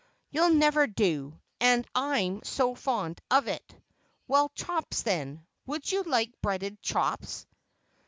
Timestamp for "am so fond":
2.21-3.21